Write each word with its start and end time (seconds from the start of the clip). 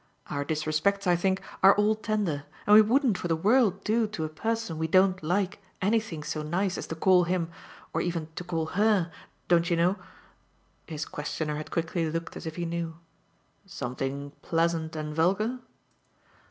Our 0.31 0.43
disrespects, 0.43 1.05
I 1.05 1.15
think, 1.15 1.43
are 1.61 1.75
all 1.75 1.93
tender, 1.93 2.45
and 2.65 2.73
we 2.73 2.81
wouldn't 2.81 3.19
for 3.19 3.27
the 3.27 3.35
world 3.35 3.83
do 3.83 4.07
to 4.07 4.23
a 4.23 4.29
person 4.29 4.79
we 4.79 4.87
don't 4.87 5.21
like 5.21 5.61
anything 5.79 6.23
so 6.23 6.41
nice 6.41 6.75
as 6.75 6.87
to 6.87 6.95
call 6.95 7.25
him, 7.25 7.51
or 7.93 8.01
even 8.01 8.27
to 8.35 8.43
call 8.43 8.65
her, 8.73 9.11
don't 9.47 9.69
you 9.69 9.77
know?" 9.77 9.97
His 10.87 11.05
questioner 11.05 11.57
had 11.57 11.69
quickly 11.69 12.09
looked 12.09 12.35
as 12.35 12.47
if 12.47 12.55
he 12.55 12.65
knew. 12.65 12.97
"Something 13.67 14.31
pleasant 14.41 14.95
and 14.95 15.13
vulgar?" 15.15 15.59